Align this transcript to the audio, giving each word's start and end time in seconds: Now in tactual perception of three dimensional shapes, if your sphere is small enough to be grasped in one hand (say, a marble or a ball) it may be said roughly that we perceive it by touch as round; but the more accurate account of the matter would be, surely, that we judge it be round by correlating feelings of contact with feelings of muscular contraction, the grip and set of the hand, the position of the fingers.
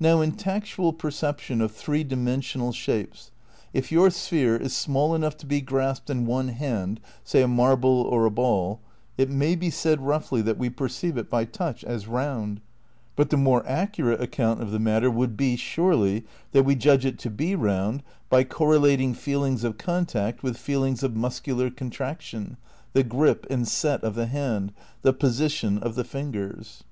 Now 0.00 0.22
in 0.22 0.32
tactual 0.32 0.94
perception 0.94 1.60
of 1.60 1.72
three 1.72 2.02
dimensional 2.02 2.72
shapes, 2.72 3.32
if 3.74 3.92
your 3.92 4.08
sphere 4.08 4.56
is 4.56 4.74
small 4.74 5.14
enough 5.14 5.36
to 5.36 5.46
be 5.46 5.60
grasped 5.60 6.08
in 6.08 6.24
one 6.24 6.48
hand 6.48 7.00
(say, 7.22 7.42
a 7.42 7.46
marble 7.48 8.00
or 8.00 8.24
a 8.24 8.30
ball) 8.30 8.80
it 9.18 9.28
may 9.28 9.54
be 9.54 9.68
said 9.68 10.00
roughly 10.00 10.40
that 10.40 10.56
we 10.56 10.70
perceive 10.70 11.18
it 11.18 11.28
by 11.28 11.44
touch 11.44 11.84
as 11.84 12.06
round; 12.08 12.62
but 13.14 13.28
the 13.28 13.36
more 13.36 13.62
accurate 13.66 14.22
account 14.22 14.62
of 14.62 14.70
the 14.70 14.78
matter 14.78 15.10
would 15.10 15.36
be, 15.36 15.54
surely, 15.54 16.24
that 16.52 16.62
we 16.64 16.74
judge 16.74 17.04
it 17.04 17.36
be 17.36 17.54
round 17.54 18.02
by 18.30 18.44
correlating 18.44 19.12
feelings 19.12 19.64
of 19.64 19.76
contact 19.76 20.42
with 20.42 20.56
feelings 20.56 21.02
of 21.02 21.14
muscular 21.14 21.68
contraction, 21.70 22.56
the 22.94 23.04
grip 23.04 23.46
and 23.50 23.68
set 23.68 24.02
of 24.02 24.14
the 24.14 24.28
hand, 24.28 24.72
the 25.02 25.12
position 25.12 25.76
of 25.76 25.94
the 25.94 26.04
fingers. 26.04 26.84